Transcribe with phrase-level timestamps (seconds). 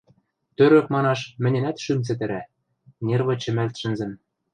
[0.55, 2.41] Тӧрӧк манаш, мӹньӹнӓт шӱм цӹтӹрӓ,
[3.05, 4.11] нервӹ чӹмӓлт шӹнзӹн.